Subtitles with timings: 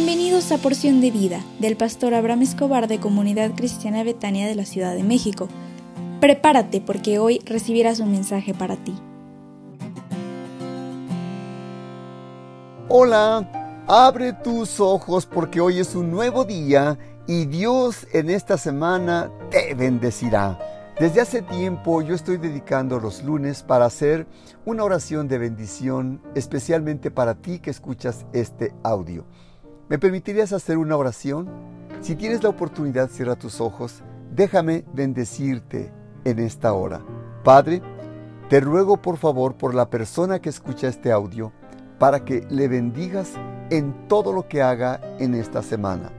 [0.00, 4.64] Bienvenidos a Porción de Vida del pastor Abraham Escobar de Comunidad Cristiana Betania de la
[4.64, 5.48] Ciudad de México.
[6.20, 8.94] Prepárate porque hoy recibirás un mensaje para ti.
[12.88, 19.32] Hola, abre tus ojos porque hoy es un nuevo día y Dios en esta semana
[19.50, 20.60] te bendecirá.
[21.00, 24.28] Desde hace tiempo yo estoy dedicando los lunes para hacer
[24.64, 29.24] una oración de bendición especialmente para ti que escuchas este audio.
[29.88, 31.48] ¿Me permitirías hacer una oración?
[32.02, 34.02] Si tienes la oportunidad, cierra tus ojos.
[34.34, 35.90] Déjame bendecirte
[36.24, 37.00] en esta hora.
[37.42, 37.80] Padre,
[38.50, 41.52] te ruego por favor por la persona que escucha este audio
[41.98, 43.32] para que le bendigas
[43.70, 46.12] en todo lo que haga en esta semana.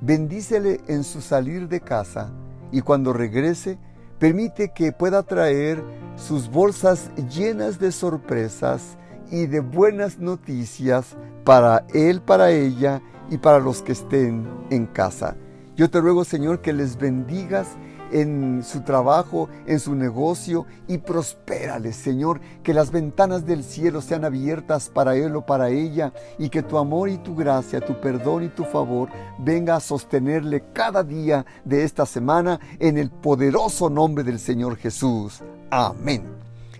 [0.00, 2.32] Bendícele en su salir de casa
[2.72, 3.78] y cuando regrese,
[4.18, 5.80] permite que pueda traer
[6.16, 8.98] sus bolsas llenas de sorpresas
[9.30, 15.36] y de buenas noticias para él, para ella y para los que estén en casa.
[15.76, 17.68] Yo te ruego, Señor, que les bendigas
[18.12, 24.24] en su trabajo, en su negocio y prospérales, Señor, que las ventanas del cielo sean
[24.24, 28.44] abiertas para él o para ella y que tu amor y tu gracia, tu perdón
[28.44, 34.22] y tu favor venga a sostenerle cada día de esta semana en el poderoso nombre
[34.22, 35.42] del Señor Jesús.
[35.70, 36.22] Amén.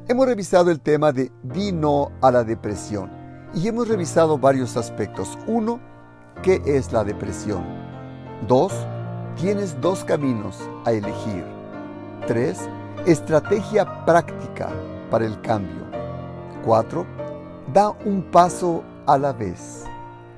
[0.06, 3.10] Hemos revisado el tema de di no a la depresión
[3.54, 5.38] y hemos revisado varios aspectos.
[5.46, 5.80] Uno,
[6.42, 7.64] ¿qué es la depresión?
[8.46, 8.72] Dos,
[9.36, 11.44] tienes dos caminos a elegir.
[12.26, 12.68] Tres,
[13.06, 14.70] estrategia práctica
[15.10, 15.84] para el cambio.
[16.64, 17.06] Cuatro,
[17.72, 19.84] da un paso a la vez.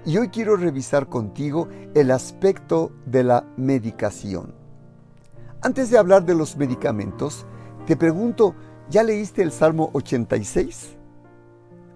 [0.05, 4.55] Y hoy quiero revisar contigo el aspecto de la medicación.
[5.63, 7.47] Antes de hablar de los medicamentos,
[7.87, 8.55] te pregunto,
[8.89, 10.97] ¿Ya leíste el Salmo 86?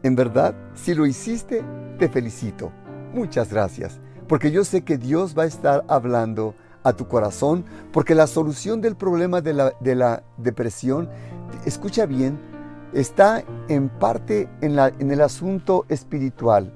[0.02, 1.62] En verdad, si lo hiciste,
[2.00, 2.72] te felicito.
[3.12, 8.14] Muchas gracias, porque yo sé que Dios va a estar hablando a tu corazón, porque
[8.14, 11.08] la solución del problema de la, de la depresión,
[11.64, 12.38] escucha bien,
[12.92, 16.72] está en parte en el asunto espiritual,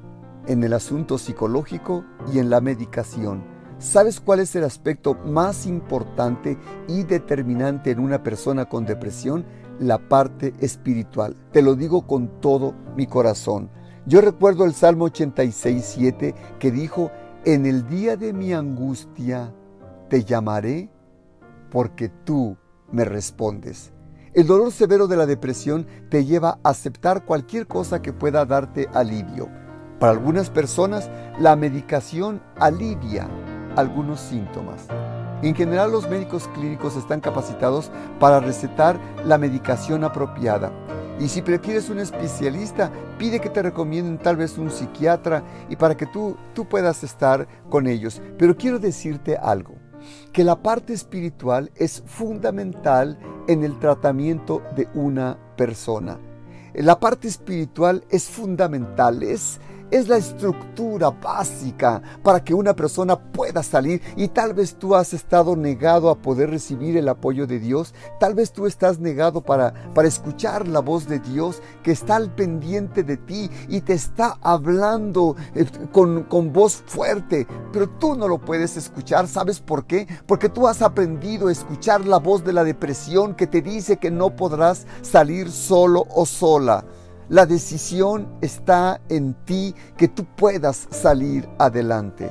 [0.46, 3.42] en el asunto psicológico y en la medicación.
[3.78, 9.44] ¿Sabes cuál es el aspecto más importante y determinante en una persona con depresión?
[9.78, 11.36] la parte espiritual.
[11.52, 13.70] Te lo digo con todo mi corazón.
[14.06, 17.10] Yo recuerdo el Salmo 86, 7 que dijo,
[17.44, 19.52] en el día de mi angustia
[20.10, 20.90] te llamaré
[21.70, 22.56] porque tú
[22.92, 23.92] me respondes.
[24.34, 28.88] El dolor severo de la depresión te lleva a aceptar cualquier cosa que pueda darte
[28.92, 29.48] alivio.
[29.98, 33.28] Para algunas personas, la medicación alivia
[33.76, 34.86] algunos síntomas.
[35.42, 40.72] En general los médicos clínicos están capacitados para recetar la medicación apropiada.
[41.20, 45.96] Y si prefieres un especialista, pide que te recomienden tal vez un psiquiatra y para
[45.96, 48.20] que tú, tú puedas estar con ellos.
[48.36, 49.76] Pero quiero decirte algo,
[50.32, 56.18] que la parte espiritual es fundamental en el tratamiento de una persona.
[56.74, 59.22] La parte espiritual es fundamental,
[59.94, 65.14] es la estructura básica para que una persona pueda salir y tal vez tú has
[65.14, 69.72] estado negado a poder recibir el apoyo de Dios, tal vez tú estás negado para,
[69.94, 74.36] para escuchar la voz de Dios que está al pendiente de ti y te está
[74.42, 80.08] hablando eh, con, con voz fuerte, pero tú no lo puedes escuchar, ¿sabes por qué?
[80.26, 84.10] Porque tú has aprendido a escuchar la voz de la depresión que te dice que
[84.10, 86.84] no podrás salir solo o sola.
[87.28, 92.30] La decisión está en ti que tú puedas salir adelante.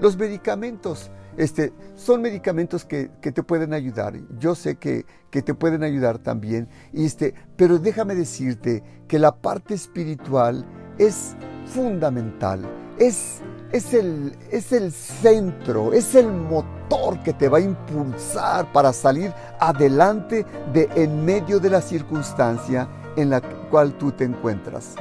[0.00, 4.14] Los medicamentos este, son medicamentos que, te pueden ayudar.
[4.38, 6.68] Yo sé que, que te pueden ayudar también.
[6.92, 10.64] Este, pero déjame decirte que la parte espiritual
[10.98, 11.34] es
[11.66, 12.60] fundamental.
[12.98, 13.40] Es,
[13.72, 19.32] es, el, es el centro, es el motor que te va a impulsar para salir
[19.58, 24.94] adelante de en medio de la circunstancia en la cual tú te encuentras.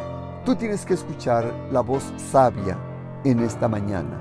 [0.45, 2.77] Tú tienes que escuchar la voz sabia
[3.23, 4.19] en esta mañana.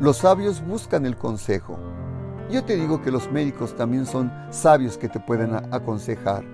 [0.00, 1.78] Los sabios buscan el consejo.
[2.50, 6.44] Yo te digo que los médicos también son sabios que te pueden aconsejar.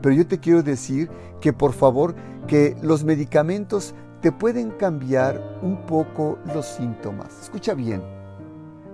[0.00, 1.10] Pero yo te quiero decir
[1.40, 2.14] que por favor
[2.46, 7.42] que los medicamentos te pueden cambiar un poco los síntomas.
[7.42, 8.02] Escucha bien.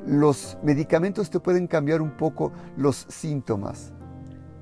[0.06, 3.93] Los medicamentos te pueden cambiar un poco los síntomas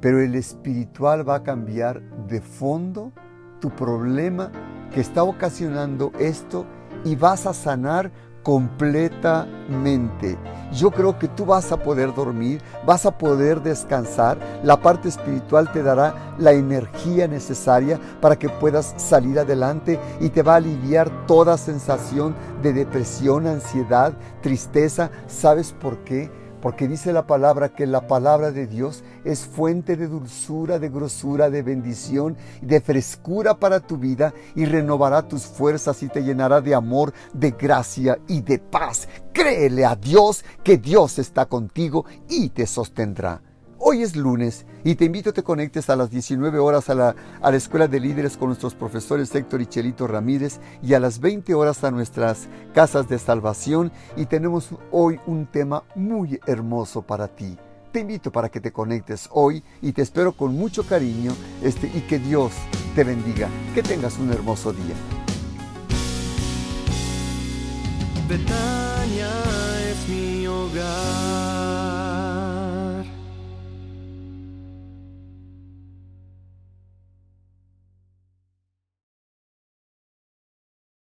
[0.01, 3.13] pero el espiritual va a cambiar de fondo
[3.61, 4.51] tu problema
[4.93, 6.65] que está ocasionando esto
[7.05, 8.11] y vas a sanar
[8.43, 10.39] completamente.
[10.73, 15.71] Yo creo que tú vas a poder dormir, vas a poder descansar, la parte espiritual
[15.73, 21.27] te dará la energía necesaria para que puedas salir adelante y te va a aliviar
[21.27, 25.11] toda sensación de depresión, ansiedad, tristeza.
[25.27, 26.31] ¿Sabes por qué?
[26.61, 31.51] Porque dice la palabra que la palabra de Dios es fuente de dulzura, de grosura,
[31.51, 36.75] de bendición, de frescura para tu vida y renovará tus fuerzas y te llenará de
[36.75, 39.09] amor, de gracia y de paz.
[39.33, 43.48] Créele a Dios que Dios está contigo y te sostendrá.
[43.91, 46.95] Hoy es lunes y te invito a que te conectes a las 19 horas a
[46.95, 51.01] la, a la Escuela de Líderes con nuestros profesores Héctor y Chelito Ramírez y a
[51.01, 57.01] las 20 horas a nuestras casas de salvación y tenemos hoy un tema muy hermoso
[57.01, 57.57] para ti.
[57.91, 61.33] Te invito para que te conectes hoy y te espero con mucho cariño
[61.63, 62.53] este, y que Dios
[62.95, 63.49] te bendiga.
[63.75, 64.97] Que tengas un hermoso día.